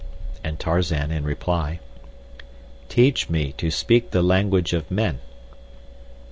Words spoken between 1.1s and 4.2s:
in reply: Teach me to speak